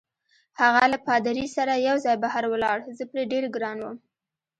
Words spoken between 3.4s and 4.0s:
ګران وم.